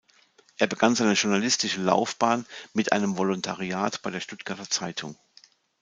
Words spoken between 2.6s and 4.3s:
mit einem Volontariat bei der